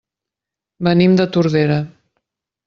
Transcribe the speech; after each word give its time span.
Venim 0.87 1.19
de 1.19 1.27
Tordera. 1.37 1.77